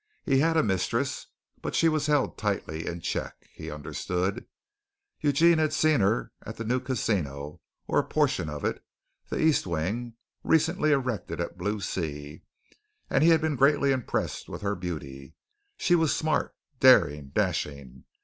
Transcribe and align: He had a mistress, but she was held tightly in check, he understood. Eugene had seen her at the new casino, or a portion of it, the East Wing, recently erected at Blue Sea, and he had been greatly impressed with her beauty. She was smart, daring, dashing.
He 0.23 0.39
had 0.39 0.57
a 0.57 0.63
mistress, 0.63 1.27
but 1.61 1.75
she 1.75 1.87
was 1.87 2.07
held 2.07 2.35
tightly 2.35 2.87
in 2.87 3.01
check, 3.01 3.35
he 3.53 3.69
understood. 3.69 4.47
Eugene 5.19 5.59
had 5.59 5.73
seen 5.73 5.99
her 5.99 6.31
at 6.41 6.57
the 6.57 6.63
new 6.65 6.79
casino, 6.79 7.61
or 7.85 7.99
a 7.99 8.03
portion 8.03 8.49
of 8.49 8.65
it, 8.65 8.83
the 9.29 9.39
East 9.39 9.67
Wing, 9.67 10.15
recently 10.43 10.91
erected 10.91 11.39
at 11.39 11.55
Blue 11.55 11.79
Sea, 11.79 12.41
and 13.11 13.23
he 13.23 13.29
had 13.29 13.41
been 13.41 13.55
greatly 13.55 13.91
impressed 13.91 14.49
with 14.49 14.63
her 14.63 14.73
beauty. 14.73 15.35
She 15.77 15.93
was 15.93 16.15
smart, 16.15 16.55
daring, 16.79 17.27
dashing. 17.27 18.05